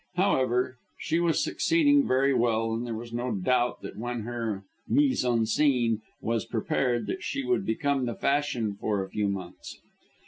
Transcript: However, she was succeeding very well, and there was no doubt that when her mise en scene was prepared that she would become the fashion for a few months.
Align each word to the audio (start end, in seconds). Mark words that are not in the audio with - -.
However, 0.15 0.79
she 0.97 1.19
was 1.19 1.43
succeeding 1.43 2.07
very 2.07 2.33
well, 2.33 2.73
and 2.73 2.87
there 2.87 2.95
was 2.95 3.13
no 3.13 3.29
doubt 3.31 3.83
that 3.83 3.97
when 3.99 4.21
her 4.21 4.63
mise 4.87 5.23
en 5.23 5.45
scene 5.45 6.01
was 6.19 6.43
prepared 6.43 7.05
that 7.05 7.21
she 7.21 7.43
would 7.45 7.67
become 7.67 8.07
the 8.07 8.15
fashion 8.15 8.73
for 8.73 9.03
a 9.03 9.09
few 9.11 9.27
months. 9.27 9.77